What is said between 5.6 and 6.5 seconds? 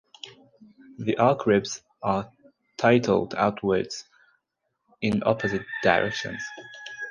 direction.